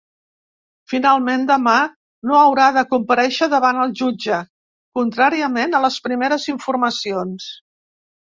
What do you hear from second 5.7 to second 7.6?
a les primeres informacions.